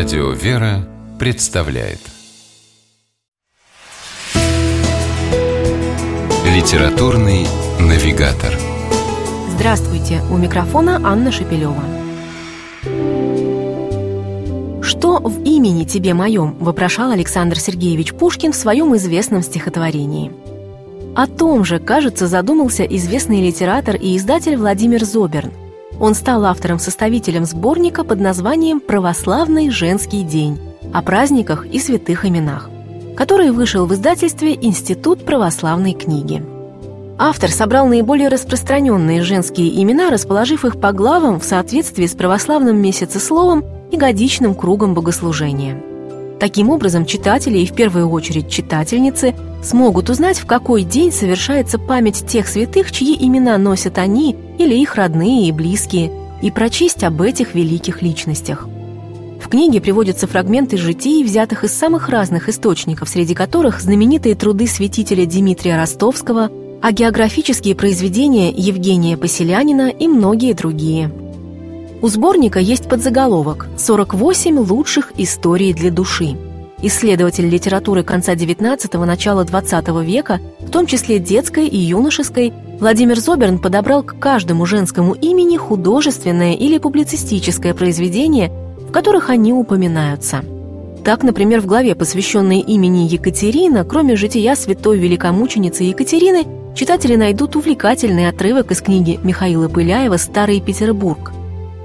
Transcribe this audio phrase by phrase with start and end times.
[0.00, 1.98] Радио «Вера» представляет
[6.46, 7.46] Литературный
[7.78, 8.54] навигатор
[9.50, 10.22] Здравствуйте!
[10.30, 11.84] У микрофона Анна Шепелева.
[14.82, 20.32] «Что в имени тебе моем?»– вопрошал Александр Сергеевич Пушкин в своем известном стихотворении.
[21.14, 25.52] О том же, кажется, задумался известный литератор и издатель Владимир Зоберн.
[26.00, 30.58] Он стал автором-составителем сборника под названием «Православный женский день»
[30.94, 32.70] о праздниках и святых именах,
[33.16, 36.42] который вышел в издательстве «Институт православной книги».
[37.18, 43.62] Автор собрал наиболее распространенные женские имена, расположив их по главам в соответствии с православным месяцесловом
[43.92, 45.89] и годичным кругом богослужения.
[46.40, 52.26] Таким образом, читатели и в первую очередь читательницы смогут узнать, в какой день совершается память
[52.26, 57.54] тех святых, чьи имена носят они или их родные и близкие, и прочесть об этих
[57.54, 58.66] великих личностях.
[59.38, 65.26] В книге приводятся фрагменты житий, взятых из самых разных источников, среди которых знаменитые труды святителя
[65.26, 71.10] Дмитрия Ростовского, а географические произведения Евгения Поселянина и многие другие.
[72.02, 76.36] У сборника есть подзаголовок «48 лучших историй для души».
[76.82, 83.58] Исследователь литературы конца XIX– начала XX века, в том числе детской и юношеской, Владимир Зоберн
[83.58, 90.42] подобрал к каждому женскому имени художественное или публицистическое произведение, в которых они упоминаются.
[91.04, 98.30] Так, например, в главе, посвященной имени Екатерина, кроме жития святой великомученицы Екатерины, читатели найдут увлекательный
[98.30, 101.32] отрывок из книги Михаила Пыляева «Старый Петербург».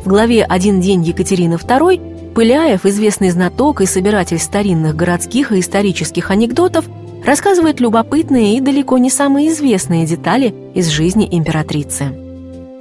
[0.06, 6.30] В главе «Один день Екатерины II» Пыляев, известный знаток и собиратель старинных городских и исторических
[6.30, 6.86] анекдотов,
[7.26, 12.16] рассказывает любопытные и далеко не самые известные детали из жизни императрицы.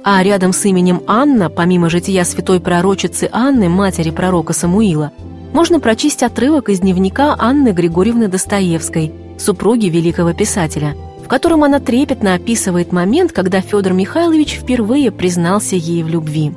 [0.03, 5.11] А рядом с именем Анна, помимо жития святой пророчицы Анны, матери пророка Самуила,
[5.51, 10.93] можно прочесть отрывок из дневника Анны Григорьевны Достоевской, супруги великого писателя–
[11.25, 16.51] в котором она трепетно описывает момент, когда Федор Михайлович впервые признался ей в любви.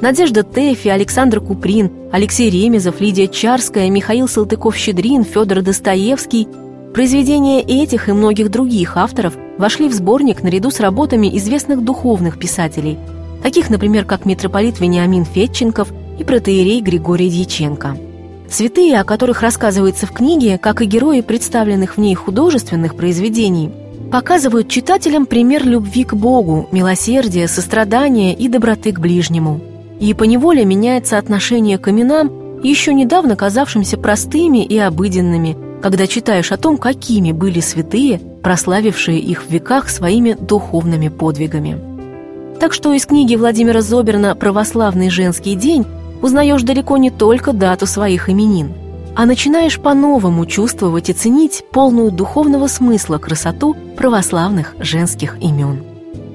[0.00, 6.48] Надежда Тэфи, Александр Куприн, Алексей Ремезов, Лидия Чарская, Михаил Салтыков-Щедрин, Федор Достоевский–
[6.94, 12.96] произведения этих и многих других авторов вошли в сборник наряду с работами известных духовных писателей,
[13.42, 17.98] таких, например, как митрополит Вениамин Фетченков и протеерей Григорий Дьяченко.
[18.48, 23.70] Святые, о которых рассказывается в книге, как и герои представленных в ней художественных произведений–
[24.12, 29.60] показывают читателям пример любви к Богу, милосердия, сострадания и доброты к ближнему.
[30.04, 36.58] И поневоле меняется отношение к именам, еще недавно казавшимся простыми и обыденными, когда читаешь о
[36.58, 41.78] том, какими были святые, прославившие их в веках своими духовными подвигами.
[42.60, 45.86] Так что из книги Владимира Зоберна «Православный женский день»
[46.20, 48.74] узнаешь далеко не только дату своих именин–
[49.16, 55.93] а начинаешь по-новому чувствовать и ценить полную духовного смысла красоту православных женских имен.